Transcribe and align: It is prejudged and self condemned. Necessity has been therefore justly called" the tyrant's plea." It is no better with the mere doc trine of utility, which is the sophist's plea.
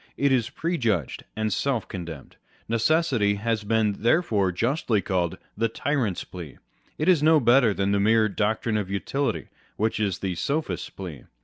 It 0.17 0.31
is 0.31 0.49
prejudged 0.49 1.25
and 1.35 1.53
self 1.53 1.87
condemned. 1.87 2.37
Necessity 2.67 3.35
has 3.35 3.63
been 3.63 3.97
therefore 3.99 4.51
justly 4.51 4.99
called" 4.99 5.37
the 5.55 5.69
tyrant's 5.69 6.23
plea." 6.23 6.57
It 6.97 7.07
is 7.07 7.21
no 7.21 7.39
better 7.39 7.67
with 7.75 7.77
the 7.77 7.85
mere 7.99 8.27
doc 8.27 8.63
trine 8.63 8.77
of 8.77 8.89
utility, 8.89 9.49
which 9.77 9.99
is 9.99 10.17
the 10.17 10.33
sophist's 10.33 10.89
plea. 10.89 11.25